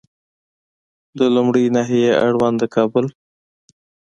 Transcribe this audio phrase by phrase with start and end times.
[1.17, 3.05] د لومړۍ ناحیې اړوند د کابل